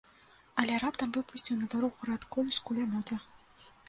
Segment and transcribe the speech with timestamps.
[0.61, 3.19] Але раптам выпусціў на дарогу град куль з кулямёта.